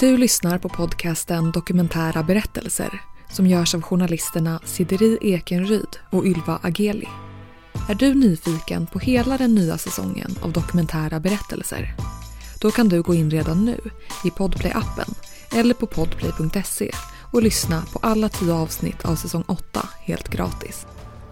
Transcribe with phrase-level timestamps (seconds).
[0.00, 7.08] Du lyssnar på podcasten Dokumentära berättelser som görs av journalisterna Sideri Ekenryd och Ylva Ageli.
[7.88, 11.94] Är du nyfiken på hela den nya säsongen av Dokumentära berättelser?
[12.60, 13.80] Då kan du gå in redan nu
[14.24, 15.14] i Podplay-appen
[15.54, 16.90] eller på podplay.se
[17.32, 20.86] och lyssna på alla tio avsnitt av säsong 8 helt gratis.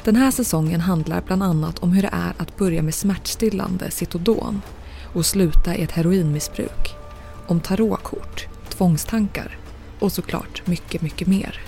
[0.04, 4.62] Den här säsongen handlar bland annat om hur det är att börja med smärtstillande Citodon
[5.14, 6.94] och sluta i ett heroinmissbruk.
[7.48, 9.58] Om tarotkort, tvångstankar
[10.00, 11.60] och såklart mycket, mycket mer.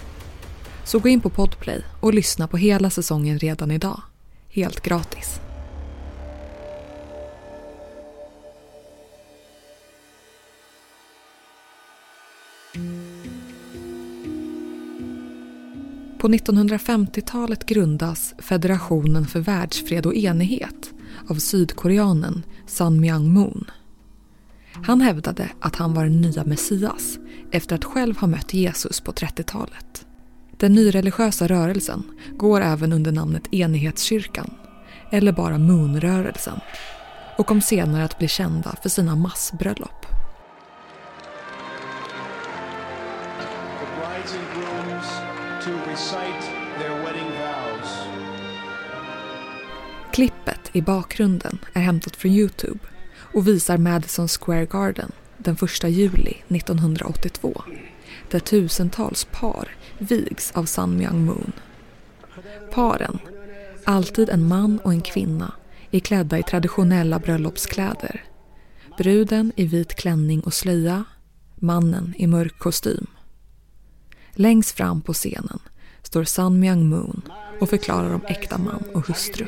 [0.84, 4.00] Så gå in på Podplay och lyssna på hela säsongen redan idag.
[4.48, 5.40] Helt gratis.
[16.18, 20.92] På 1950-talet grundas Federationen för världsfred och enighet
[21.28, 23.70] av sydkoreanen Sun Myung Moon.
[24.84, 27.18] Han hävdade att han var den nya Messias
[27.52, 30.06] efter att själv ha mött Jesus på 30-talet.
[30.56, 32.02] Den nyreligiösa rörelsen
[32.36, 34.50] går även under namnet Enighetskyrkan
[35.10, 36.60] eller bara Moonrörelsen
[37.36, 40.06] och kom senare att bli kända för sina massbröllop.
[50.12, 52.78] Klippet i bakgrunden är hämtat från Youtube
[53.38, 57.62] och visar Madison Square Garden den 1 juli 1982
[58.30, 61.52] där tusentals par vigs av Sun Myung Moon.
[62.70, 63.18] Paren,
[63.84, 65.52] alltid en man och en kvinna,
[65.90, 68.24] är klädda i traditionella bröllopskläder.
[68.98, 71.04] Bruden i vit klänning och slöja,
[71.54, 73.06] mannen i mörk kostym.
[74.32, 75.58] Längst fram på scenen
[76.02, 77.22] står Sun Myung Moon
[77.60, 79.46] och förklarar om äkta man och hustru.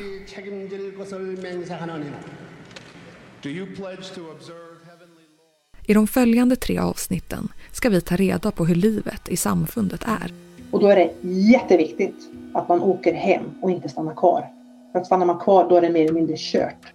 [5.85, 10.33] I de följande tre avsnitten ska vi ta reda på hur livet i samfundet är.
[10.71, 12.15] Och då är det jätteviktigt
[12.53, 14.45] att man åker hem och inte stannar kvar.
[14.91, 16.93] För att stannar man kvar då är det mer eller mindre kört.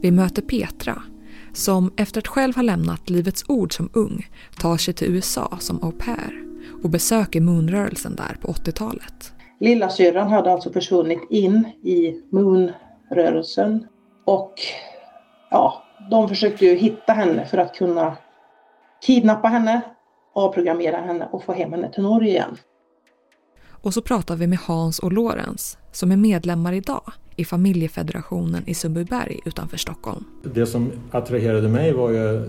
[0.00, 1.02] Vi möter Petra
[1.52, 4.28] som efter att själv ha lämnat Livets Ord som ung
[4.60, 6.44] tar sig till USA som au pair
[6.82, 9.32] och besöker Moonrörelsen där på 80-talet.
[9.60, 13.86] Lilla syrran hade alltså försvunnit in i Moonrörelsen
[14.24, 14.54] och
[15.50, 18.16] ja, de försökte ju hitta henne för att kunna
[19.06, 19.80] kidnappa henne,
[20.34, 22.56] avprogrammera henne och få hem henne till Norge igen.
[23.82, 28.74] Och så pratar vi med Hans och Lorentz som är medlemmar idag i familjefederationen i
[28.74, 30.24] Sundbyberg utanför Stockholm.
[30.54, 32.42] Det som attraherade mig var ju eh,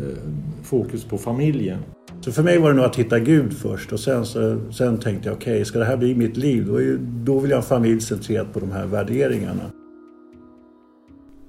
[0.63, 1.79] fokus på familjen.
[2.21, 5.29] Så för mig var det nog att hitta Gud först och sen, så, sen tänkte
[5.29, 6.65] jag okej, ska det här bli mitt liv?
[6.67, 9.71] Då, är, ju- då vill jag ha en familj centrerat på de här värderingarna.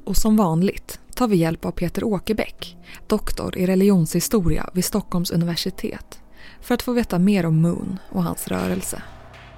[0.05, 2.77] Och som vanligt tar vi hjälp av Peter Åkerbäck,
[3.09, 6.09] doktor i religionshistoria vid Stockholms universitet
[6.61, 9.03] för att få veta mer om Moon och hans rörelse.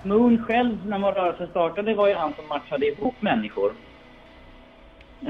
[0.02, 3.72] Moon själv, när man rörelsen startade, var ju han som matchade ihop människor.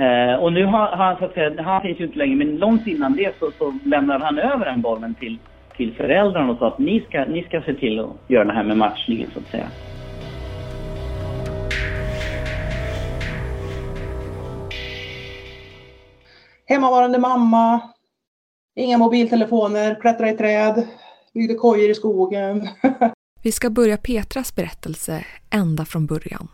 [0.04, 2.56] Eh, och nu har har han så att säga, han finns ju inte längre, men
[2.56, 5.38] långt innan det så, så lämnade han över den bollen till,
[5.76, 8.64] till föräldrarna och sa att ni ska, ni ska se till att göra det här
[8.64, 9.68] med matchningen så att säga.
[16.66, 17.80] Hemmavarande mamma,
[18.74, 20.86] inga mobiltelefoner, klättra i träd,
[21.34, 22.68] byggde kojor i skogen.
[23.42, 26.48] Vi ska börja Petras berättelse ända från början.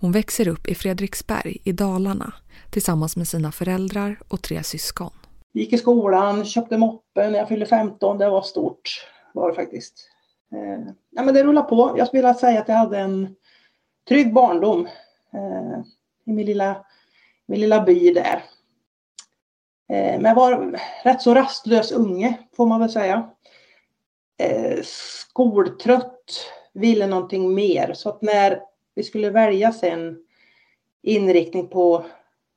[0.00, 2.32] Hon växer upp i Fredriksberg i Dalarna
[2.70, 5.10] tillsammans med sina föräldrar och tre syskon.
[5.52, 8.18] Gick i skolan, köpte moppen när jag fyllde 15.
[8.18, 10.10] Det var stort, var det faktiskt.
[10.52, 11.94] Eh, ja, men det rullade på.
[11.98, 13.34] Jag skulle vilja säga att jag hade en
[14.08, 14.86] trygg barndom
[15.32, 15.80] eh,
[16.26, 16.86] i min lilla,
[17.46, 18.42] min lilla by där.
[19.88, 23.30] Eh, men jag var rätt så rastlös unge, får man väl säga.
[24.38, 27.92] Eh, skoltrött, ville någonting mer.
[27.94, 28.60] Så att när
[28.94, 30.24] vi skulle välja sen
[31.02, 32.04] inriktning på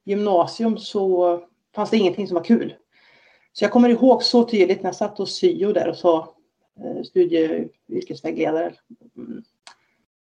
[0.06, 1.40] gymnasium så
[1.76, 2.76] fanns det ingenting som var kul.
[3.54, 6.36] Så jag kommer ihåg så tydligt när jag satt hos syo där och sa
[6.80, 8.74] eh, studie och yrkesvägledare
[9.18, 9.44] mm,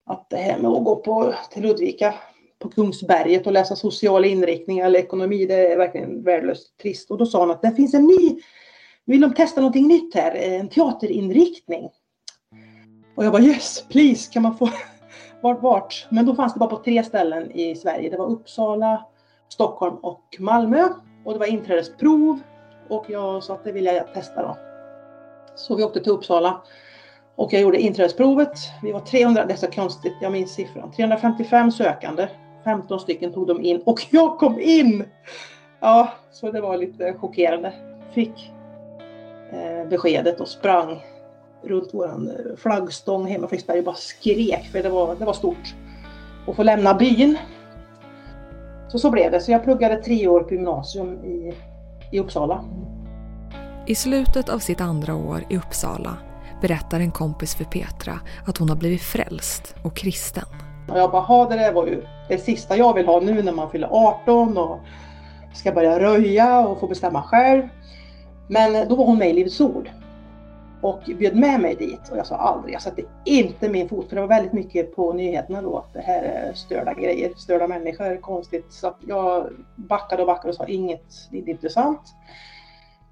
[0.06, 2.13] att det här med att gå på, till Ludvika
[2.65, 7.12] på Kungsberget och läsa social inriktning eller ekonomi, det är verkligen värdelöst trist.
[7.12, 8.39] Och då sa han att det finns en ny,
[9.06, 11.89] vill de testa någonting nytt här, en teaterinriktning.
[13.15, 14.69] Och jag bara yes, please, kan man få
[15.41, 16.07] vart, vart?
[16.09, 18.09] Men då fanns det bara på tre ställen i Sverige.
[18.09, 19.06] Det var Uppsala,
[19.50, 20.89] Stockholm och Malmö.
[21.25, 22.39] Och det var inträdesprov
[22.89, 24.57] och jag sa att det vill jag testa då.
[25.56, 26.62] Så vi åkte till Uppsala
[27.35, 28.59] och jag gjorde inträdesprovet.
[28.83, 30.91] Vi var 300, det är så konstigt, jag minns siffran.
[30.91, 32.27] 355 sökande.
[32.65, 35.03] 15 stycken tog de in och jag kom in!
[35.79, 37.73] Ja, så det var lite chockerande.
[38.13, 38.51] Fick
[39.51, 41.03] eh, beskedet och sprang
[41.63, 45.33] runt våran eh, flaggstång hemma i Fredriksberg och bara skrek för det var, det var
[45.33, 45.75] stort.
[46.47, 47.38] att få lämna byn.
[48.88, 49.39] Så så blev det.
[49.39, 51.53] Så jag pluggade tre år på gymnasium i,
[52.12, 52.65] i Uppsala.
[53.88, 56.17] I slutet av sitt andra år i Uppsala
[56.62, 60.45] berättar en kompis för Petra att hon har blivit frälst och kristen.
[60.90, 63.52] Och jag bara, ha det där var ju det sista jag vill ha nu när
[63.52, 64.80] man fyller 18 och
[65.54, 67.64] ska börja röja och få bestämma själv.
[68.48, 69.90] Men då var hon med i Livets Ord
[70.82, 74.16] och bjöd med mig dit och jag sa aldrig, jag satte inte min fot för
[74.16, 78.22] det var väldigt mycket på nyheterna då att det här är störda grejer, störda människor,
[78.22, 78.74] konstigt.
[78.74, 82.02] Så att jag backade och backade och sa inget, det är inte intressant.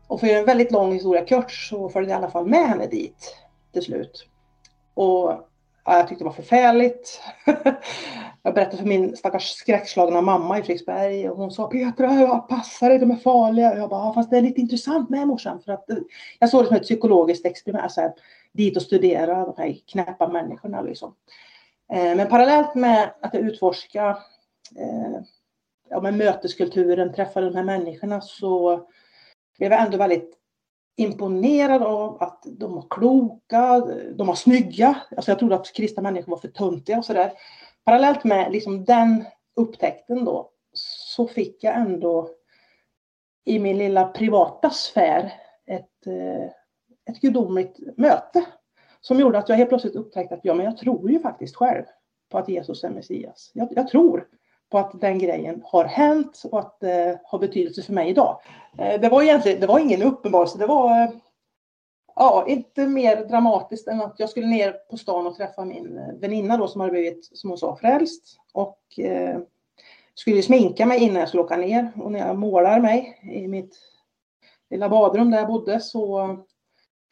[0.08, 2.88] Och för en väldigt lång historia kort så följde jag i alla fall med henne
[2.88, 3.38] dit
[3.74, 4.28] till slut.
[4.94, 5.34] Och
[5.86, 7.22] Ja, jag tyckte det var förfärligt.
[8.44, 13.00] jag berättade för min stackars skräckslagna mamma i Fredriksberg och hon sa Petra, passa dig,
[13.00, 13.78] de är farliga.
[13.78, 15.98] Jag bara, fast det är lite intressant med morsan för att eh,
[16.40, 18.14] jag såg det som ett psykologiskt experiment, så här,
[18.52, 21.16] dit och studera de här knäppa människorna liksom.
[21.94, 24.10] Eh, men parallellt med att jag utforskade
[24.76, 25.22] eh,
[25.90, 28.82] ja, möteskulturen, träffade de här människorna så
[29.58, 30.43] blev jag ändå väldigt
[30.96, 33.80] imponerad av att de var kloka,
[34.16, 35.02] de var snygga.
[35.16, 37.34] Alltså jag trodde att kristna människor var för töntiga och sådär.
[37.86, 39.26] Parallellt med liksom den
[39.56, 42.30] upptäckten då så fick jag ändå
[43.46, 45.34] i min lilla privata sfär
[45.66, 46.46] ett, eh,
[47.10, 48.46] ett gudomligt möte
[49.02, 51.84] som gjorde att jag helt plötsligt upptäckte att ja, men jag tror ju faktiskt själv
[52.30, 53.52] på att Jesus är Messias.
[53.54, 54.28] Jag, jag tror
[54.74, 58.40] på att den grejen har hänt och att det har betydelse för mig idag.
[58.78, 61.10] Eh, det var egentligen, det var ingen uppenbarelse, det var eh,
[62.16, 66.14] ja, inte mer dramatiskt än att jag skulle ner på stan och träffa min eh,
[66.20, 68.38] väninna då som hade blivit, som hon sa, frälst.
[68.54, 69.40] Och eh,
[70.16, 71.92] skulle sminka mig innan jag skulle åka ner.
[71.96, 73.78] Och när jag målar mig i mitt
[74.70, 76.38] lilla badrum där jag bodde så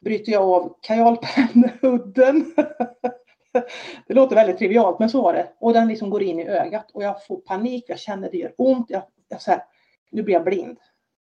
[0.04, 2.54] bryter jag av kajalpennhudden.
[4.06, 5.48] det låter väldigt trivialt, men så var det.
[5.58, 8.54] Och den liksom går in i ögat och jag får panik, jag känner det gör
[8.58, 8.90] ont.
[8.90, 9.64] Jag, jag så här,
[10.10, 10.78] nu blir jag blind.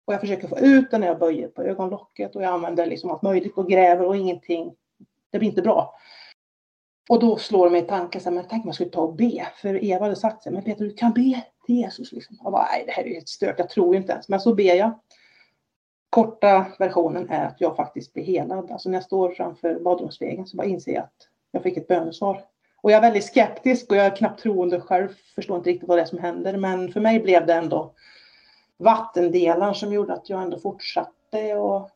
[0.05, 3.11] Och jag försöker få ut den när jag böjer på ögonlocket och jag använder liksom
[3.11, 4.75] allt möjligt och gräver och ingenting.
[5.31, 5.95] Det blir inte bra.
[7.09, 9.47] Och då slår mig tanken så här, men tänk om jag skulle ta och be.
[9.55, 12.11] För Eva hade sagt så här, men Peter du kan be till Jesus.
[12.11, 12.37] Liksom.
[12.43, 14.29] Jag bara, nej det här är ju helt stört, jag tror inte ens.
[14.29, 14.99] Men så ber jag.
[16.09, 18.71] Korta versionen är att jag faktiskt blir helad.
[18.71, 22.41] Alltså när jag står framför badrumsspegeln så bara inser jag att jag fick ett bönesvar.
[22.81, 25.97] Och jag är väldigt skeptisk och jag är knappt troende själv, förstår inte riktigt vad
[25.97, 26.57] det är som händer.
[26.57, 27.93] Men för mig blev det ändå
[28.77, 31.55] vattendelaren som gjorde att jag ändå fortsatte.
[31.55, 31.89] Och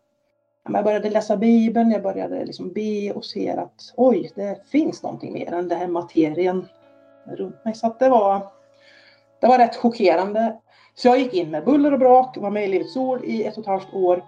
[0.69, 5.33] jag började läsa Bibeln, jag började liksom be och se att oj, det finns någonting
[5.33, 6.67] mer än den här materien
[7.25, 7.75] runt mig.
[7.75, 8.47] Så det var,
[9.41, 10.59] det var rätt chockerande.
[10.95, 13.57] Så jag gick in med buller och brak, var med i Livets Ord i ett
[13.57, 14.23] och ett halvt år.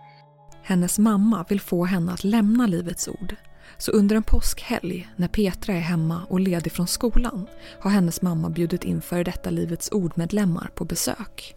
[0.63, 3.35] Hennes mamma vill få henne att lämna Livets Ord
[3.77, 7.47] så under en påskhelg när Petra är hemma och ledig från skolan
[7.79, 11.55] har hennes mamma bjudit in före detta Livets Ord-medlemmar på besök.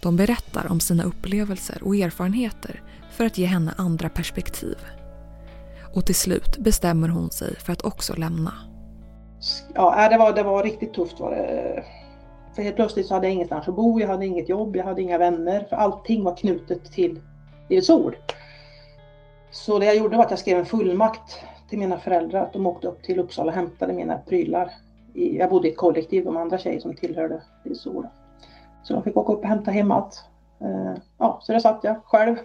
[0.00, 4.78] De berättar om sina upplevelser och erfarenheter för att ge henne andra perspektiv.
[5.94, 8.54] Och till slut bestämmer hon sig för att också lämna.
[9.74, 11.20] Ja, äh, det var, det var riktigt tufft.
[11.20, 11.84] Var det.
[12.54, 15.02] För helt plötsligt så hade jag ingenstans att bo, jag hade inget jobb, jag hade
[15.02, 15.66] inga vänner.
[15.68, 17.20] För allting var knutet till
[17.68, 18.16] Livets Ord.
[19.52, 22.66] Så det jag gjorde var att jag skrev en fullmakt till mina föräldrar att de
[22.66, 24.70] åkte upp till Uppsala och hämtade mina prylar.
[25.12, 27.42] Jag bodde i ett kollektiv, de andra tjejer som tillhörde
[27.74, 28.10] Sola.
[28.82, 30.24] Så de fick åka upp och hämta hem allt.
[30.60, 32.36] Eh, ja, så där satt jag själv.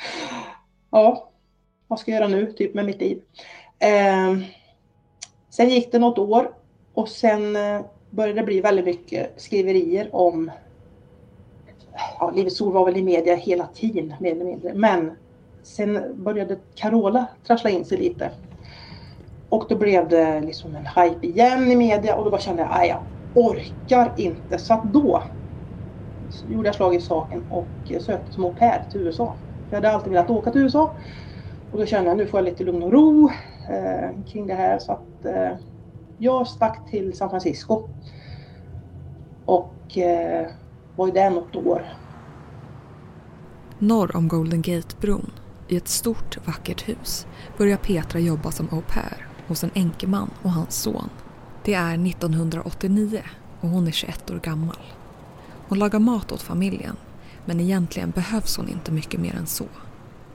[0.90, 1.28] ja,
[1.88, 3.22] vad ska jag göra nu, typ med mitt liv?
[3.78, 4.36] Eh,
[5.50, 6.54] sen gick det något år
[6.94, 10.50] och sen eh, började det bli väldigt mycket skriverier om
[12.18, 14.74] ja, Livets Ord var väl i media hela tiden mer eller mindre.
[14.74, 15.16] Men
[15.66, 18.30] Sen började Carola trassla in sig lite.
[19.48, 22.88] Och då blev det liksom en hype igen i media och då kände jag att
[22.88, 23.02] jag
[23.34, 24.58] orkar inte.
[24.58, 25.22] Så att då
[26.48, 29.34] gjorde jag slag i saken och sökte som au pair till USA.
[29.70, 30.92] Jag hade alltid velat åka till USA.
[31.72, 33.30] Och då kände jag att nu får jag lite lugn och ro
[33.70, 34.78] eh, kring det här.
[34.78, 35.50] Så att eh,
[36.18, 37.88] jag stack till San Francisco.
[39.44, 40.46] Och eh,
[40.96, 41.82] var ju där något år.
[43.78, 45.30] Norr om Golden Gate-bron
[45.68, 47.26] i ett stort vackert hus
[47.58, 51.10] börjar Petra jobba som au pair hos en enkeman och hans son.
[51.64, 53.22] Det är 1989
[53.60, 54.78] och hon är 21 år gammal.
[55.68, 56.96] Hon lagar mat åt familjen
[57.44, 59.64] men egentligen behövs hon inte mycket mer än så.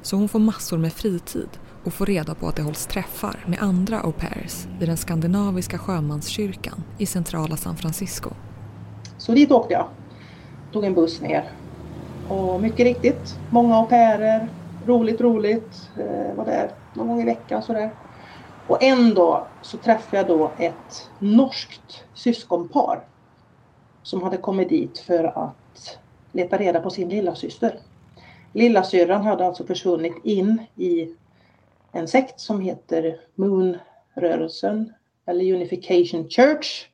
[0.02, 1.50] Så hon får massor med fritid
[1.84, 5.78] och får reda på att det hålls träffar med andra au pairs i den skandinaviska
[5.78, 8.30] sjömanskyrkan i centrala San Francisco.
[9.18, 9.88] Så dit åkte jag.
[10.74, 11.52] Tog en buss ner.
[12.28, 14.50] Och mycket riktigt, många au pairer,
[14.86, 15.90] roligt, roligt.
[15.98, 17.96] Eh, var där någon gång i veckan sådär.
[18.68, 23.08] Och en dag så träffade jag då ett norskt syskonpar
[24.04, 26.00] som hade kommit dit för att
[26.32, 27.80] leta reda på sin lilla syster.
[28.54, 31.16] Lillasyrran hade alltså försvunnit in i
[31.92, 34.94] en sekt som heter Moonrörelsen
[35.26, 36.88] eller Unification Church.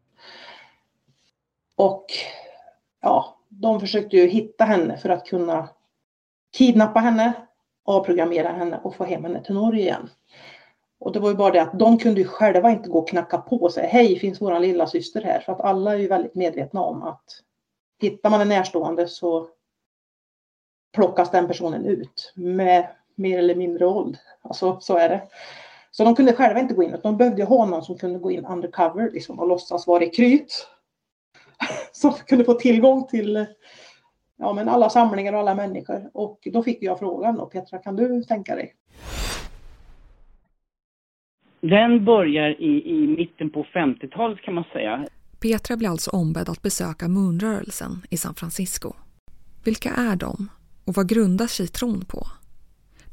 [1.75, 2.06] Och
[3.01, 5.70] ja, de försökte ju hitta henne för att kunna
[6.58, 7.47] kidnappa henne,
[7.88, 10.10] avprogrammera henne och få hem henne till Norge igen.
[11.00, 13.38] Och det var ju bara det att de kunde ju själva inte gå och knacka
[13.38, 15.39] på och säga hej, finns våran lilla syster här?
[15.39, 17.24] För att alla är ju väldigt medvetna om att
[18.01, 19.48] hittar man en närstående så
[20.96, 24.17] plockas den personen ut med mer eller mindre våld.
[24.41, 25.22] Alltså så är det.
[25.91, 28.32] Så de kunde själva inte gå in, utan de behövde ha någon som kunde gå
[28.32, 30.67] in undercover liksom, och låtsas vara rekryt.
[31.91, 33.46] Som kunde få tillgång till
[34.38, 36.10] ja, men alla samlingar och alla människor.
[36.13, 38.74] Och då fick jag frågan då, Petra, kan du tänka dig?
[41.62, 45.08] Den börjar i, i mitten på 50-talet kan man säga.
[45.41, 48.94] Petra blir alltså ombedd att besöka Moonrörelsen i San Francisco.
[49.65, 50.50] Vilka är de
[50.86, 52.22] och vad grundar sig tron på?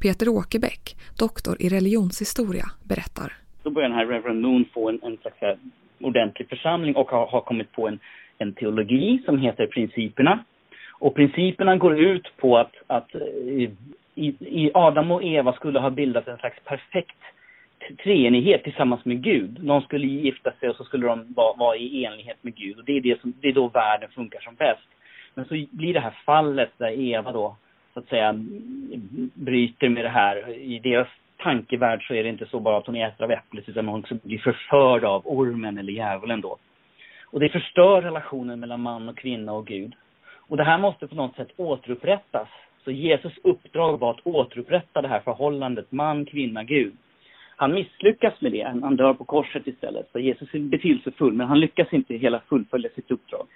[0.02, 3.32] Peter Åkerbäck, doktor i religionshistoria, berättar.
[3.62, 5.56] Då börjar den här Reverend Moon få en, en slags eh,
[6.00, 7.98] ordentlig församling och har, har kommit på en,
[8.38, 10.44] en teologi som heter Principerna.
[11.04, 13.20] Och principerna går ut på att, att eh,
[14.14, 17.18] i, i Adam och Eva skulle ha bildat en slags perfekt
[18.02, 19.50] treenighet tillsammans med Gud.
[19.60, 22.78] De skulle gifta sig och så skulle de vara, vara i enlighet med Gud.
[22.78, 24.88] Och det är, det, som, det är då världen funkar som bäst.
[25.34, 27.56] Men så blir det här fallet där Eva då,
[27.94, 28.34] så att säga,
[29.34, 30.48] bryter med det här.
[30.48, 33.88] I deras tankevärld så är det inte så bara att hon äter av äpplet utan
[33.88, 36.56] hon också blir förförd av ormen eller djävulen då.
[37.24, 39.94] Och det förstör relationen mellan man och kvinna och Gud.
[40.48, 42.48] Och det här måste på något sätt återupprättas.
[42.84, 46.92] Så Jesus uppdrag var att återupprätta det här förhållandet man, kvinna, Gud.
[47.56, 50.08] Han misslyckas med det, han dör på korset istället.
[50.12, 53.46] Så Jesus är betydelsefull, men han lyckas inte hela fullfölja sitt uppdrag.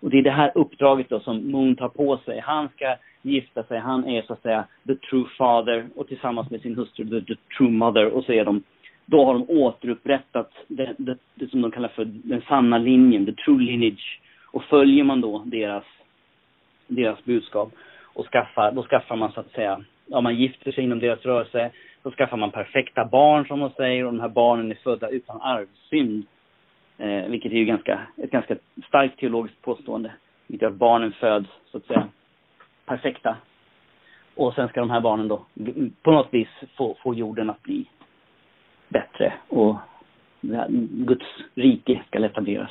[0.00, 2.40] Och det är det här uppdraget då som Moon tar på sig.
[2.40, 6.60] Han ska gifta sig, han är så att säga the true father och tillsammans med
[6.60, 8.62] sin hustru the, the true mother och så är de
[9.06, 13.32] då har de återupprättat det, det, det, som de kallar för den sanna linjen, the
[13.32, 14.20] true lineage.
[14.46, 15.84] Och följer man då deras,
[16.86, 20.98] deras budskap och skaffar, då skaffar man så att säga, ja man gifter sig inom
[20.98, 21.70] deras rörelse,
[22.02, 25.40] Då skaffar man perfekta barn som de säger och de här barnen är födda utan
[25.40, 26.26] arvsynd.
[26.98, 28.56] Eh, vilket är ju ganska, ett ganska
[28.88, 30.12] starkt teologiskt påstående.
[30.46, 32.08] Vilket att barnen föds, så att säga,
[32.86, 33.36] perfekta.
[34.34, 35.44] Och sen ska de här barnen då
[36.02, 37.86] på något vis få, få jorden att bli
[38.88, 39.76] bättre och
[40.90, 42.70] Guds rike ska etableras.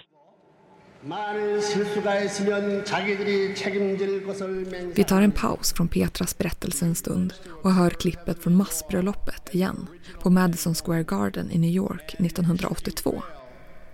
[4.95, 7.33] Vi tar en paus från Petras berättelse en stund
[7.63, 9.87] och hör klippet från massbröllopet igen
[10.21, 13.23] på Madison Square Garden i New York 1982.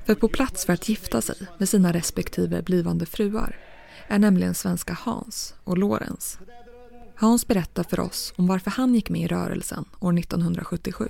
[0.05, 3.57] För på plats för att gifta sig med sina respektive blivande fruar
[4.07, 6.39] är nämligen svenska Hans och Lorenz.
[7.21, 11.05] Hans berättar för oss om varför han gick med i rörelsen år 1977.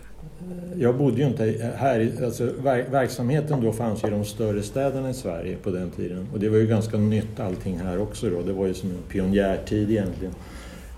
[0.75, 2.12] Jag bodde ju inte här.
[2.24, 2.51] Alltså,
[2.91, 6.27] verksamheten då fanns ju i de större städerna i Sverige på den tiden.
[6.34, 8.41] Och det var ju ganska nytt allting här också då.
[8.41, 10.34] Det var ju som en pionjärtid egentligen.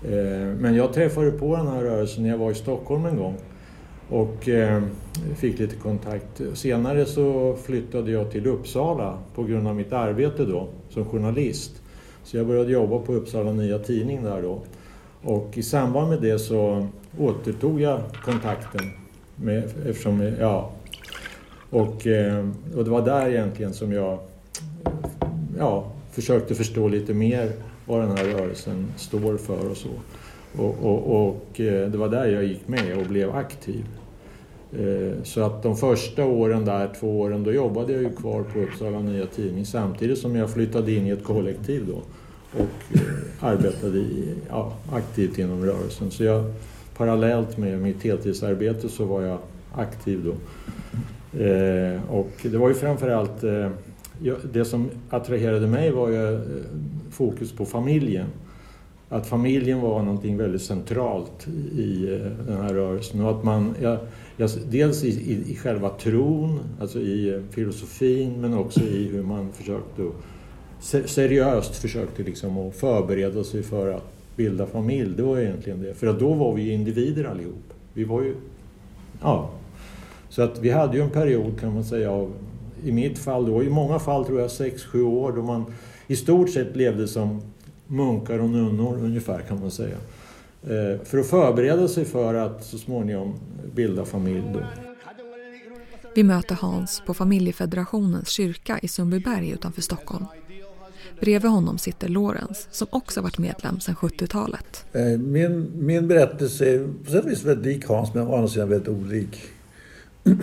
[0.04, 3.36] Eh, men jag träffade på den här rörelsen när jag var i Stockholm en gång.
[4.08, 4.82] Och eh,
[5.36, 6.40] fick lite kontakt.
[6.54, 11.82] Senare så flyttade jag till Uppsala på grund av mitt arbete då som journalist.
[12.24, 14.62] Så jag började jobba på Uppsala Nya Tidning där då.
[15.24, 16.86] Och i samband med det så
[17.18, 18.90] återtog jag kontakten
[19.36, 20.70] med, eftersom, ja,
[21.70, 24.18] och, eh, och det var där egentligen som jag
[25.58, 27.52] ja, försökte förstå lite mer
[27.86, 29.88] vad den här rörelsen står för och så.
[30.58, 33.84] Och, och, och eh, det var där jag gick med och blev aktiv.
[34.72, 38.58] Eh, så att de första åren där, två åren, då jobbade jag ju kvar på
[38.58, 42.02] Uppsala Nya Tidning samtidigt som jag flyttade in i ett kollektiv då
[42.60, 42.98] och
[43.44, 46.10] arbetade i, ja, aktivt inom rörelsen.
[46.10, 46.44] Så jag,
[46.96, 49.38] parallellt med mitt heltidsarbete så var jag
[49.74, 50.34] aktiv då.
[51.40, 53.70] Eh, och det var ju framförallt eh,
[54.52, 56.40] det som attraherade mig var ju eh,
[57.10, 58.26] fokus på familjen.
[59.08, 63.20] Att familjen var någonting väldigt centralt i eh, den här rörelsen.
[63.20, 63.98] Och att man, ja,
[64.36, 69.22] ja, dels i, i, i, själva tron, alltså i eh, filosofin, men också i hur
[69.22, 70.02] man försökte
[70.84, 75.94] seriöst försökte liksom att förbereda sig för att bilda familj, det var egentligen det.
[75.94, 77.74] För att då var vi ju individer allihop.
[77.92, 78.34] Vi var ju...
[79.22, 79.50] Ja.
[80.28, 82.32] Så att vi hade ju en period kan man säga av,
[82.84, 85.64] i mitt fall då, i många fall tror jag 6-7 år då man
[86.06, 87.42] i stort sett levde som
[87.86, 89.96] munkar och nunnor ungefär kan man säga.
[90.62, 93.34] Eh, för att förbereda sig för att så småningom
[93.74, 94.44] bilda familj.
[94.54, 94.60] Då.
[96.14, 100.24] Vi möter Hans på Familjefederationens kyrka i Sundbyberg utanför Stockholm.
[101.20, 104.84] Bredvid honom sitter Lorenz som också varit medlem sedan 70-talet.
[104.92, 108.48] Eh, min, min berättelse är på sätt och vis väldigt lik Hans men å andra
[108.48, 109.40] sidan väldigt olik.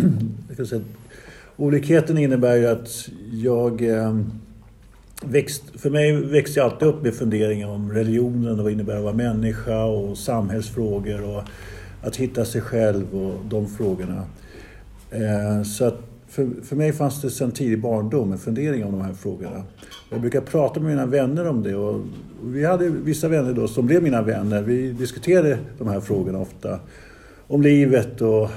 [1.57, 4.19] Olikheten innebär ju att jag eh,
[5.21, 8.97] växt, för mig växte jag alltid upp med funderingar om religionen och vad det innebär
[8.97, 11.43] att vara människa och samhällsfrågor och
[12.03, 14.23] att hitta sig själv och de frågorna.
[15.11, 19.01] Eh, så att för, för mig fanns det sedan tidig barndom en fundering om de
[19.01, 19.63] här frågorna.
[20.09, 22.01] Jag brukar prata med mina vänner om det och
[22.43, 24.61] vi hade vissa vänner då som blev mina vänner.
[24.61, 26.79] Vi diskuterade de här frågorna ofta.
[27.47, 28.49] Om livet och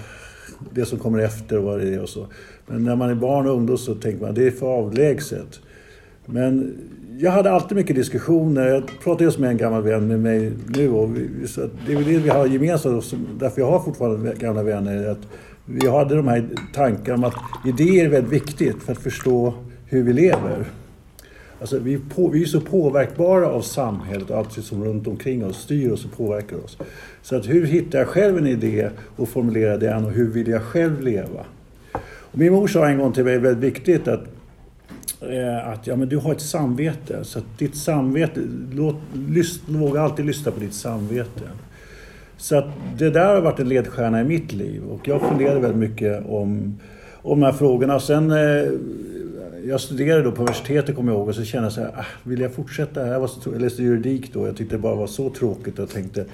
[0.70, 2.26] det som kommer efter och vad det är och så.
[2.66, 5.60] Men när man är barn och ungdom så tänker man att det är för avlägset.
[6.26, 6.74] Men
[7.18, 8.66] jag hade alltid mycket diskussioner.
[8.66, 11.96] Jag pratade just med en gammal vän med mig nu och vi, så det är
[11.96, 15.08] väl det vi har gemensamt, därför jag har fortfarande gamla vänner.
[15.08, 15.26] Att
[15.66, 17.34] vi hade de här tankarna om att
[17.66, 19.54] idéer är väldigt viktigt för att förstå
[19.86, 20.64] hur vi lever.
[21.60, 25.44] Alltså vi, på, vi är så påverkbara av samhället och allt som liksom runt omkring
[25.44, 26.78] oss styr oss och påverkar oss.
[27.22, 30.62] Så att hur hittar jag själv en idé och formulerar den och hur vill jag
[30.62, 31.44] själv leva?
[32.02, 34.24] Och min mor sa en gång till mig väldigt viktigt att
[35.30, 37.24] Eh, att ja, men du har ett samvete.
[37.24, 38.40] Så att ditt samvete,
[38.72, 41.44] låt, lyst, våga alltid lyssna på ditt samvete.
[42.44, 42.64] Så att
[42.98, 46.80] det där har varit en ledstjärna i mitt liv och jag funderade väldigt mycket om,
[47.22, 48.00] om de här frågorna.
[48.00, 48.70] Sen, eh,
[49.68, 52.04] jag studerade då på universitetet kommer jag ihåg och så kände jag så här, ah,
[52.22, 53.06] vill jag fortsätta?
[53.06, 55.90] Jag, var så, jag läste juridik då, jag tyckte det bara var så tråkigt och
[55.90, 56.24] tänkte,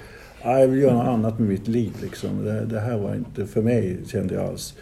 [0.43, 1.91] ah, jag vill göra något annat med mitt liv.
[2.01, 2.45] Liksom.
[2.45, 4.73] Det, det här var inte för mig, kände jag alls.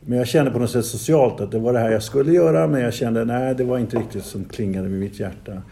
[0.00, 2.66] Men jag kände på något sätt socialt att det var det här jag skulle göra
[2.66, 5.62] men jag kände nej det var inte riktigt som klingade med mitt hjärta.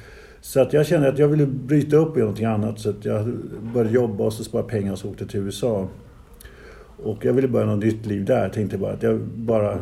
[0.46, 3.04] Så att jag kände att jag ville bryta upp och göra någonting annat så att
[3.04, 3.26] jag
[3.74, 5.88] började jobba och så spara pengar och så åkte till USA.
[7.02, 8.42] Och jag ville börja något nytt liv där.
[8.42, 9.78] Jag tänkte bara att jag bara...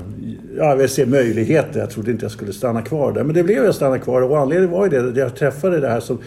[0.56, 1.80] Ja, jag ville se möjligheter.
[1.80, 3.24] Jag trodde inte jag skulle stanna kvar där.
[3.24, 5.88] Men det blev jag stanna kvar och anledningen var ju det att jag träffade det
[5.88, 6.18] här som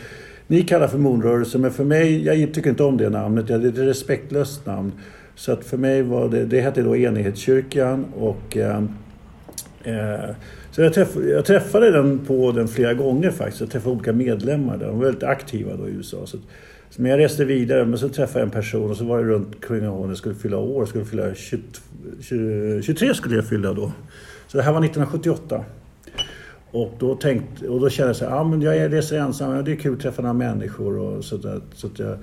[0.47, 1.61] ni kallar för Moonrörelsen.
[1.61, 3.47] Men för mig, jag tycker inte om det namnet.
[3.47, 4.91] Det är ett respektlöst namn.
[5.35, 8.83] Så att för mig var det, det hette då Enighetskyrkan och eh,
[9.83, 10.29] eh,
[10.77, 13.61] så jag, träff, jag, träffade den på den flera gånger faktiskt.
[13.61, 14.87] Jag träffade olika medlemmar där.
[14.87, 16.25] De var väldigt aktiva då i USA.
[16.25, 16.37] Så,
[16.89, 19.23] så men jag reste vidare men så träffade jag en person och så var det
[19.23, 20.81] runt kring jag skulle fylla år.
[20.81, 21.61] Jag skulle fylla 20,
[22.21, 23.91] 20, 23 skulle jag fylla då.
[24.47, 25.63] Så det här var 1978.
[26.71, 29.61] Och då, tänkte, och då kände jag så här, ah, men jag reser ensam, ja,
[29.61, 30.99] det är kul att träffa några människor.
[30.99, 32.17] Och så, där, så att jag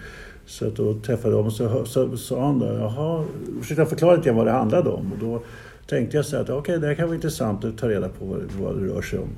[0.47, 3.25] så att då träffade jag dem och så sa han då, jaha,
[3.61, 5.13] försökte förklara lite vad det handlade om.
[5.13, 5.43] Och då
[5.89, 8.25] tänkte jag så att okej, okay, det här kan vara intressant att ta reda på
[8.25, 9.29] vad, vad det rör sig om.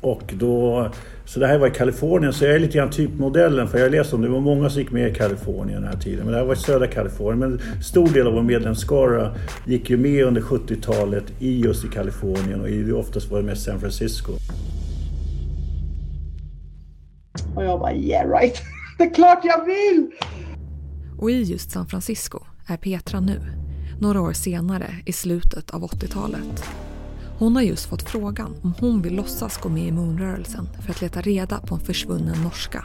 [0.00, 0.88] Och då,
[1.24, 4.16] så det här var i Kalifornien, så jag är lite grann typmodellen för jag läste
[4.16, 6.24] om det var många som gick med i Kalifornien den här tiden.
[6.24, 7.38] Men det här var i södra Kalifornien.
[7.38, 9.34] Men stor del av vår medlemsskara
[9.66, 13.80] gick ju med under 70-talet i just i Kalifornien och oftast var det mest San
[13.80, 14.32] Francisco.
[17.56, 18.62] Och jag bara yeah right.
[18.98, 20.10] Det är klart jag vill!
[21.18, 23.40] Och i just San Francisco är Petra nu,
[24.00, 26.64] några år senare i slutet av 80-talet.
[27.38, 31.02] Hon har just fått frågan om hon vill låtsas gå med i Moonrörelsen för att
[31.02, 32.84] leta reda på en försvunnen norska.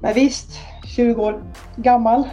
[0.00, 1.42] Men visst, 20 år
[1.76, 2.28] gammal,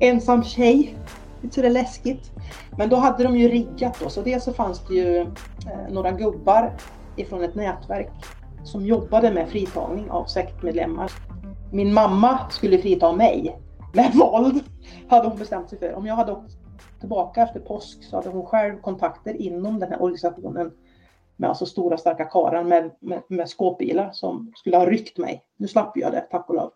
[0.00, 0.98] ensam tjej.
[1.42, 2.30] Lite sådär läskigt.
[2.78, 5.26] Men då hade de ju riggat då, så dels så fanns det ju eh,
[5.90, 6.72] några gubbar
[7.16, 8.10] ifrån ett nätverk
[8.64, 11.12] som jobbade med fritagning av sektmedlemmar
[11.72, 13.58] min mamma skulle frita mig
[13.92, 14.60] med våld,
[15.08, 15.94] hade hon bestämt sig för.
[15.94, 16.56] Om jag hade åkt
[17.02, 20.72] tillbaka efter påsk så hade hon själv kontakter inom den här organisationen
[21.36, 25.44] med alltså stora starka karlar med, med, med skåpbilar som skulle ha ryckt mig.
[25.56, 26.72] Nu slapp jag det, tack och lov.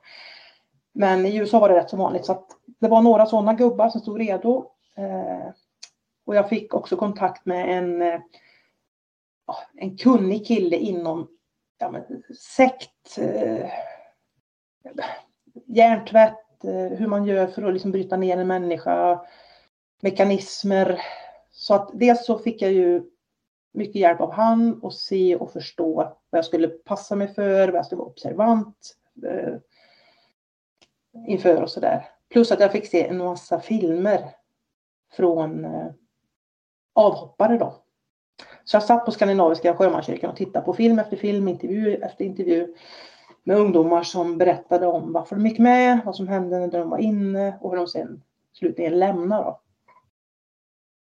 [0.93, 2.47] Men i USA var det rätt som vanligt så att
[2.81, 4.71] det var några sådana gubbar som stod redo.
[4.97, 5.51] Eh,
[6.27, 8.21] och jag fick också kontakt med en, eh,
[9.47, 11.29] ah, en kunnig kille inom
[11.79, 12.23] ja, men,
[12.57, 13.71] sekt, eh,
[15.67, 19.21] hjärntvätt, eh, hur man gör för att liksom bryta ner en människa,
[20.03, 21.01] mekanismer.
[21.51, 23.03] Så att dels så fick jag ju
[23.73, 25.95] mycket hjälp av han och se och förstå
[26.31, 29.55] vad jag skulle passa mig för, vad jag skulle vara observant eh,
[31.27, 32.09] inför och sådär.
[32.29, 34.31] Plus att jag fick se en massa filmer
[35.13, 35.87] från eh,
[36.95, 37.83] avhoppare då.
[38.65, 42.75] Så jag satt på Skandinaviska sjömanskyrkan och tittade på film efter film, intervju efter intervju
[43.45, 46.99] med ungdomar som berättade om varför de gick med, vad som hände när de var
[46.99, 49.45] inne och hur de sen slutligen lämnade.
[49.45, 49.61] Då.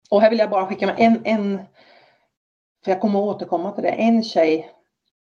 [0.09, 1.57] Och här vill jag bara skicka med en, en,
[2.83, 4.71] för jag kommer att återkomma till det, en tjej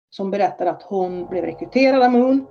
[0.10, 2.48] som berättade att hon blev rekryterad av Moon,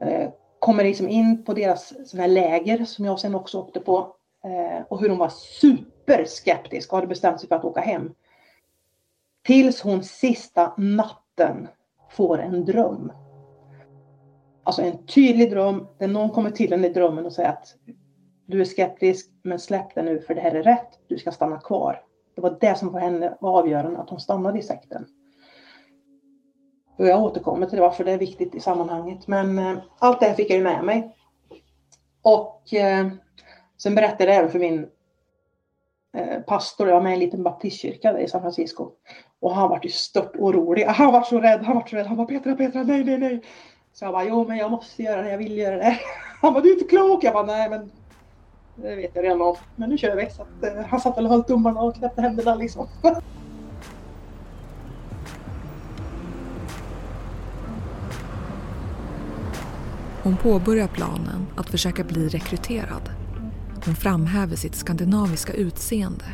[0.00, 4.16] eh, kommer liksom in på deras såna här läger som jag sen också åkte på.
[4.44, 8.14] Eh, och hur hon var superskeptisk och hade bestämt sig för att åka hem.
[9.44, 11.68] Tills hon sista natten
[12.10, 13.12] får en dröm.
[14.64, 17.74] Alltså en tydlig dröm där någon kommer till henne i drömmen och säger att
[18.46, 20.98] du är skeptisk men släpp det nu för det här är rätt.
[21.08, 22.02] Du ska stanna kvar.
[22.34, 25.06] Det var det som för henne var avgörande att hon stannade i sekten.
[26.96, 29.26] Och jag återkommer till det varför det är viktigt i sammanhanget.
[29.26, 31.16] Men eh, allt det här fick jag ju med mig.
[32.22, 33.08] Och eh,
[33.76, 34.88] sen berättade jag även för min
[36.16, 38.90] eh, pastor, jag var med i en liten baptistkyrka i San Francisco.
[39.40, 40.84] Och han var ju stört orolig.
[40.86, 42.06] Han var så rädd, han var så rädd.
[42.06, 43.42] Han bara Petra, Petra, nej, nej, nej.
[43.92, 45.98] Så jag bara, jo men jag måste göra det, jag vill göra det.
[46.42, 47.24] Han bara, du är inte klok.
[47.24, 47.90] Jag bara, nej men
[48.76, 49.56] det vet jag redan om.
[49.76, 50.30] Men nu kör vi.
[50.30, 52.86] Så att, eh, han satt väl och höll tummarna och knäppte händerna liksom.
[60.22, 63.10] Hon påbörjar planen att försöka bli rekryterad.
[63.84, 66.24] Hon framhäver sitt skandinaviska utseende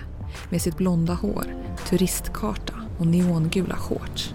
[0.51, 1.45] med sitt blonda hår,
[1.89, 4.35] turistkarta och neongula shorts.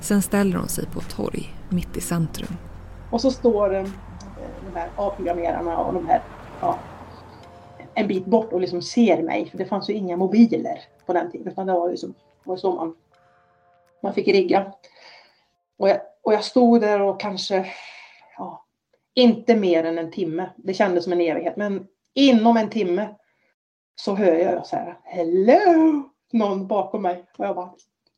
[0.00, 2.56] Sen ställer hon sig på ett torg mitt i centrum.
[3.10, 3.86] Och så står eh,
[4.72, 6.22] de här A-programmerarna och de här
[6.60, 6.78] ja,
[7.96, 9.50] en bit bort och liksom ser mig.
[9.50, 11.48] För det fanns ju inga mobiler på den tiden.
[11.48, 12.08] Utan det var ju så,
[12.44, 12.96] var så man,
[14.02, 14.72] man fick rigga.
[15.78, 17.66] Och jag, och jag stod där och kanske,
[18.38, 18.64] ja,
[19.14, 20.50] inte mer än en timme.
[20.56, 21.56] Det kändes som en evighet.
[21.56, 23.14] Men inom en timme
[23.94, 26.02] så hör jag så här, hello!
[26.32, 27.24] Någon bakom mig.
[27.38, 27.74] Och jag bara,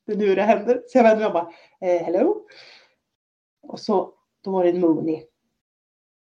[0.06, 0.82] det är nu det händer.
[0.86, 2.46] Så jag vänder mig och bara, eh, hello?
[3.62, 4.12] Och så,
[4.44, 5.24] då var det en Mooney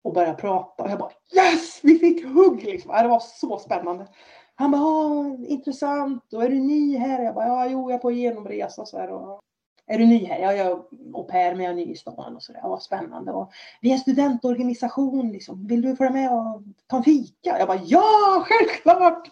[0.03, 0.83] och började prata.
[0.83, 2.91] Och jag bara yes, vi fick hugg liksom.
[2.91, 4.07] Det var så spännande.
[4.55, 6.33] Han bara, ah, intressant.
[6.33, 7.23] Och är du ny här?
[7.23, 9.09] Jag bara, ja, jo, jag är på genomresa så här.
[9.09, 9.41] Och,
[9.87, 10.39] är du ny här?
[10.39, 10.71] Ja, jag är
[11.13, 12.59] au pair, men jag är ny i stan och så där.
[12.63, 13.31] Ja, spännande.
[13.31, 15.67] Och, vi är en studentorganisation liksom.
[15.67, 17.59] Vill du följa med och ta en fika?
[17.59, 19.31] Jag bara, ja, självklart!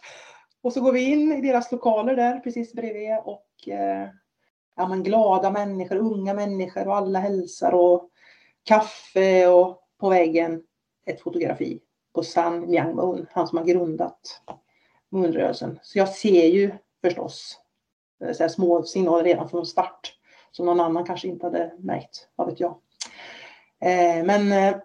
[0.62, 4.08] Och så går vi in i deras lokaler där precis bredvid och eh,
[4.76, 8.10] ja, men glada människor, unga människor och alla hälsar och
[8.64, 10.64] kaffe och på väggen
[11.06, 11.80] ett fotografi
[12.14, 14.42] på Sun Myang Moon, han som har grundat
[15.10, 15.80] Moonrörelsen.
[15.84, 17.60] Så jag ser ju förstås
[18.24, 20.14] eh, så små signaler redan från start
[20.52, 22.72] som någon annan kanske inte hade märkt, vad vet jag.
[23.82, 24.76] Eh, men eh,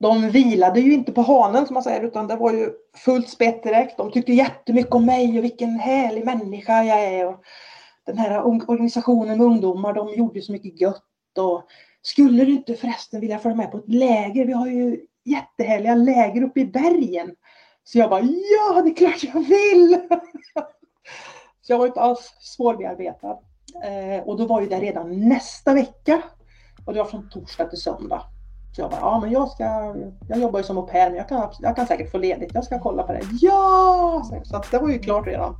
[0.00, 2.72] de vilade ju inte på hanen som man säger utan det var ju
[3.04, 3.96] fullt spett direkt.
[3.96, 7.26] De tyckte jättemycket om mig och vilken härlig människa jag är.
[7.26, 7.44] Och
[8.06, 11.38] den här organisationen med ungdomar, de gjorde så mycket gött.
[11.38, 11.62] Och
[12.02, 14.46] skulle du inte förresten vilja följa med på ett läger?
[14.46, 17.34] Vi har ju jättehärliga läger uppe i bergen.
[17.84, 19.98] Så jag bara, ja det är klart jag vill!
[21.62, 23.38] så jag var inte alls svårbearbetad.
[23.84, 26.22] Eh, och då var ju det redan nästa vecka.
[26.86, 28.22] Och det var från torsdag till söndag.
[28.76, 29.94] Så jag bara, ja men jag ska,
[30.28, 32.50] jag jobbar ju som au pair men jag kan, jag kan säkert få ledigt.
[32.54, 33.22] Jag ska kolla på det.
[33.40, 34.22] Ja!
[34.44, 35.56] Så att det var ju klart redan.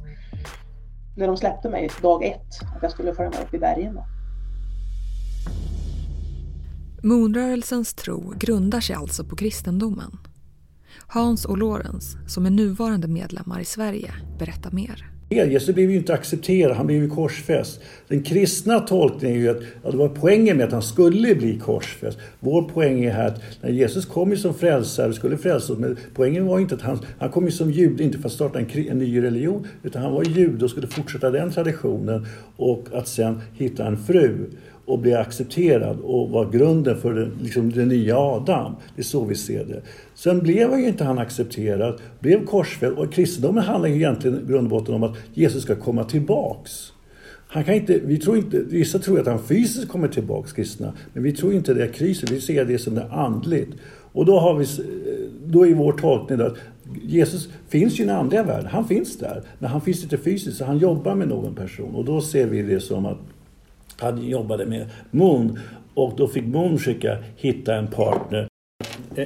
[1.16, 2.40] När de släppte mig dag ett,
[2.76, 3.94] att jag skulle följa med upp i bergen.
[3.94, 4.04] Då.
[7.04, 10.18] Moonrörelsens tro grundar sig alltså på kristendomen.
[11.06, 15.08] Hans och Lorenz, som är nuvarande medlemmar i Sverige, berättar mer.
[15.30, 17.80] Jesus blev ju inte accepterad, han blev ju korsfäst.
[18.08, 21.58] Den kristna tolkningen är ju att ja, det var poängen med att han skulle bli
[21.58, 22.18] korsfäst.
[22.40, 25.96] Vår poäng är här att när Jesus kom ju som frälsare, skulle frälsa oss, men
[26.14, 28.58] poängen var ju inte att han, han kom ju som jude, inte för att starta
[28.58, 33.08] en, en ny religion, utan han var jude och skulle fortsätta den traditionen och att
[33.08, 34.50] sen hitta en fru
[34.86, 38.76] och bli accepterad och vara grunden för den, liksom den nya Adam.
[38.96, 39.82] Det är så vi ser det.
[40.14, 44.66] Sen blev ju inte han accepterad, blev korsfälld och kristendomen handlar ju egentligen i grund
[44.66, 46.92] och botten om att Jesus ska komma tillbaks.
[47.46, 51.22] Han kan inte, vi tror inte, vissa tror att han fysiskt kommer tillbaks, kristna, men
[51.22, 53.70] vi tror inte det är krisen, vi ser det som det andligt.
[54.12, 54.66] Och då, har vi,
[55.46, 56.56] då är vår tolkning att
[57.02, 60.56] Jesus finns ju i den andliga världen, han finns där, men han finns inte fysiskt,
[60.56, 61.94] så han jobbar med någon person.
[61.94, 63.18] Och då ser vi det som att
[64.02, 65.58] han jobbade med Moon
[65.94, 68.48] och då fick Moon försöka hitta en partner.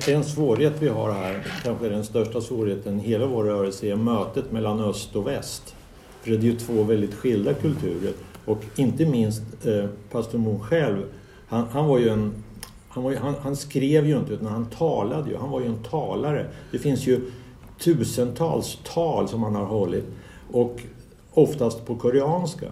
[0.08, 4.52] En svårighet vi har här, kanske den största svårigheten i hela vår rörelse, är mötet
[4.52, 5.74] mellan öst och väst.
[6.22, 8.12] För det är ju två väldigt skilda kulturer.
[8.44, 11.02] Och inte minst eh, pastor Moon själv,
[11.46, 12.32] han, han var ju en
[12.88, 15.36] han, var, han, han, skrev ju inte utan han talade ju.
[15.36, 16.46] Han var ju en talare.
[16.70, 17.30] Det finns ju
[17.78, 20.04] tusentals tal som han har hållit.
[20.52, 20.80] Och
[21.32, 22.66] oftast på koreanska.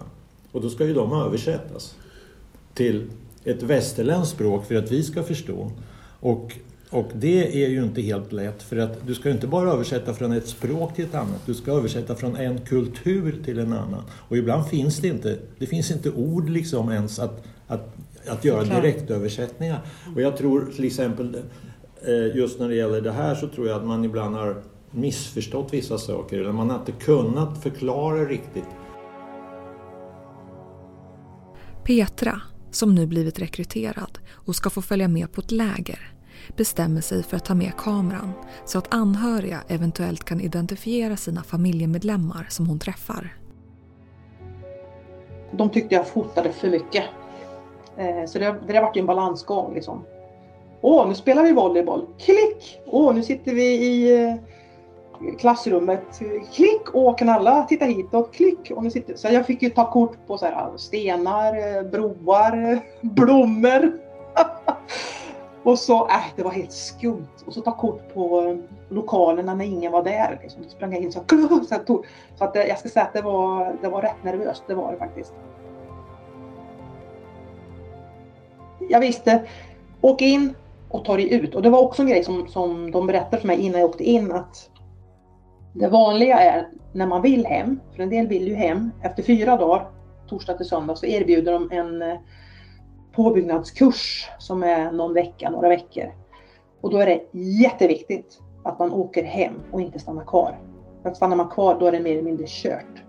[0.55, 1.95] Och då ska ju de översättas
[2.73, 3.05] till
[3.43, 5.71] ett västerländskt språk för att vi ska förstå.
[6.19, 6.57] Och,
[6.89, 10.31] och det är ju inte helt lätt för att du ska inte bara översätta från
[10.31, 11.41] ett språk till ett annat.
[11.45, 14.03] Du ska översätta från en kultur till en annan.
[14.11, 17.95] Och ibland finns det inte, det finns inte ord liksom ens att, att,
[18.27, 19.79] att göra direktöversättningar.
[20.15, 21.37] Och jag tror till exempel
[22.01, 25.73] eh, just när det gäller det här så tror jag att man ibland har missförstått
[25.73, 28.65] vissa saker eller man har inte kunnat förklara riktigt.
[31.85, 36.13] Petra, som nu blivit rekryterad och ska få följa med på ett läger,
[36.57, 38.31] bestämmer sig för att ta med kameran
[38.65, 43.37] så att anhöriga eventuellt kan identifiera sina familjemedlemmar som hon träffar.
[45.51, 47.03] De tyckte jag fotade för mycket.
[47.97, 50.05] Eh, så det, det där vart en balansgång liksom.
[50.81, 52.07] Åh, nu spelar vi volleyboll.
[52.19, 52.79] Klick!
[52.85, 54.35] Åh, nu sitter vi i eh,
[55.39, 56.21] klassrummet.
[56.53, 56.89] Klick!
[56.93, 58.33] och kan alla titta hitåt?
[58.33, 58.71] Klick!
[58.71, 59.15] Och nu sitter...
[59.15, 63.99] Så jag fick ju ta kort på så här, stenar, eh, broar, blommor.
[65.63, 67.27] och så, äh, det var helt skumt.
[67.45, 68.57] Och så ta kort på eh,
[68.89, 70.39] lokalerna när ingen var där.
[70.41, 70.63] Liksom.
[70.63, 73.13] Då sprang jag in så, så, jag, tog, så att eh, jag ska säga att
[73.13, 75.33] det var, det var rätt nervöst, det var det faktiskt.
[78.89, 79.45] Jag visste,
[80.01, 80.53] åk in
[80.89, 81.55] och ta dig ut.
[81.55, 84.03] Och det var också en grej som, som de berättade för mig innan jag åkte
[84.03, 84.69] in att
[85.75, 89.57] det vanliga är när man vill hem, för en del vill ju hem, efter fyra
[89.57, 89.87] dagar,
[90.27, 92.17] torsdag till söndag, så erbjuder de en eh,
[93.11, 96.11] påbyggnadskurs som är någon vecka, några veckor.
[96.81, 100.59] Och då är det jätteviktigt att man åker hem och inte stannar kvar.
[101.03, 103.03] För stannar man kvar då är det mer eller mindre kört.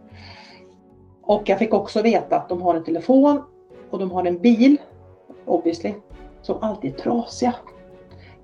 [1.22, 3.42] Och jag fick också veta att de har en telefon
[3.90, 4.76] och de har en bil,
[5.44, 5.94] obviously,
[6.42, 7.54] som alltid är trasiga.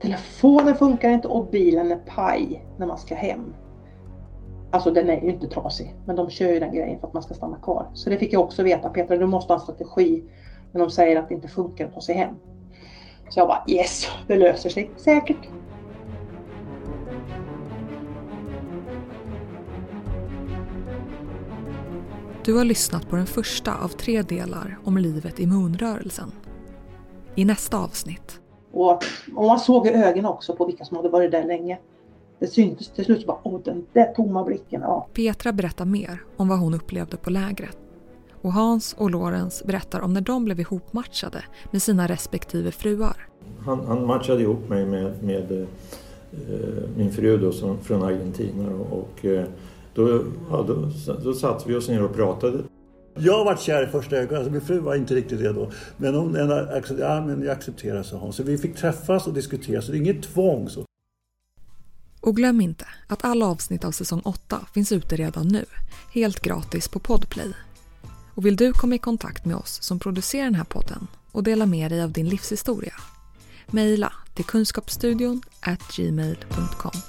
[0.00, 3.54] Telefonen funkar inte och bilen är paj när man ska hem.
[4.72, 7.22] Alltså den är ju inte trasig, men de kör ju den grejen för att man
[7.22, 7.86] ska stanna kvar.
[7.94, 10.22] Så det fick jag också veta, Petra du måste ha en strategi
[10.72, 12.34] när de säger att det inte funkar att ta sig hem.
[13.28, 15.48] Så jag bara yes, det löser sig säkert.
[22.44, 26.32] Du har lyssnat på den första av tre delar om livet i Moonrörelsen.
[27.34, 28.40] I nästa avsnitt.
[28.72, 29.04] Och,
[29.36, 31.78] och man såg i ögonen också på vilka som hade varit där länge.
[32.42, 34.80] Det syntes till slut bara, åh den där tomma blicken.
[34.80, 35.06] Ja.
[35.14, 37.78] Petra berättar mer om vad hon upplevde på lägret.
[38.32, 43.28] Och Hans och Lorenz berättar om när de blev ihopmatchade med sina respektive fruar.
[43.58, 45.68] Han, han matchade ihop mig med, med eh,
[46.96, 49.44] min fru då, som, från Argentina och eh,
[49.94, 50.90] då, ja, då,
[51.24, 52.58] då satt vi oss ner och pratade.
[53.14, 55.70] Jag var kär i första ögonkastet, alltså min fru var inte riktigt redo.
[55.96, 58.32] Men hon accepterade, ja, men jag accepterar, sa hon.
[58.32, 60.68] Så vi fick träffas och diskutera, så det är inget tvång.
[60.68, 60.84] Så.
[62.22, 65.64] Och glöm inte att alla avsnitt av säsong 8 finns ute redan nu,
[66.12, 67.52] helt gratis på Podplay.
[68.34, 71.66] Och vill du komma i kontakt med oss som producerar den här podden och dela
[71.66, 72.94] med dig av din livshistoria?
[73.66, 75.42] Mejla till kunskapsstudion
[75.96, 77.00] gmail.com.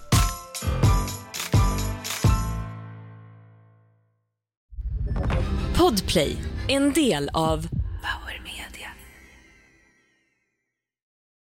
[5.76, 7.68] Podplay, en del av